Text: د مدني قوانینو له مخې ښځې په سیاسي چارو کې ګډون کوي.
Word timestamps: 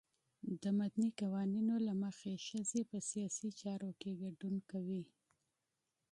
د 0.61 0.63
مدني 0.79 1.09
قوانینو 1.21 1.75
له 1.87 1.93
مخې 2.03 2.43
ښځې 2.47 2.81
په 2.91 2.97
سیاسي 3.09 3.49
چارو 3.61 3.91
کې 3.99 4.11
ګډون 4.21 4.55
کوي. 4.71 5.03